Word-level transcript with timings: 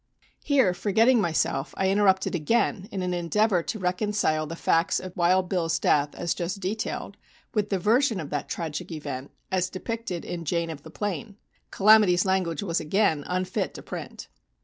Here, 0.43 0.73
forgetting 0.73 1.21
myself, 1.21 1.75
I 1.77 1.91
interrupted 1.91 2.33
again 2.33 2.89
in 2.91 3.03
an 3.03 3.13
endeavour 3.13 3.61
to 3.61 3.77
reconcile 3.77 4.47
the 4.47 4.55
facts 4.55 4.99
of 4.99 5.15
"Wild 5.15 5.47
Bill's" 5.47 5.77
death 5.77 6.15
as 6.15 6.33
just 6.33 6.59
detailed 6.59 7.17
with 7.53 7.69
the 7.69 7.77
version 7.77 8.19
of 8.19 8.31
that 8.31 8.49
tragic 8.49 8.91
event 8.91 9.29
as 9.51 9.69
depicted 9.69 10.25
in 10.25 10.43
"Jane 10.43 10.71
of 10.71 10.81
the 10.81 10.89
Plain." 10.89 11.37
"Calamity's" 11.69 12.25
language 12.25 12.63
was 12.63 12.79
again 12.79 13.23
unfit 13.27 13.75
to 13.75 13.83
print. 13.83 14.27